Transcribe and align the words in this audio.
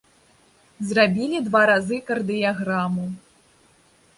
Зрабілі 0.91 1.37
два 1.47 1.61
разы 1.73 1.99
кардыяграму. 2.09 3.05